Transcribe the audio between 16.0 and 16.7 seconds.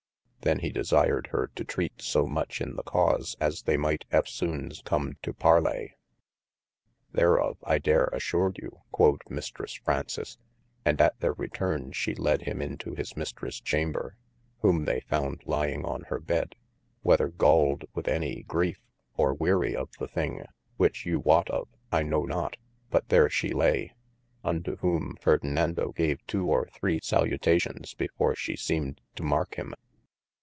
hir bed,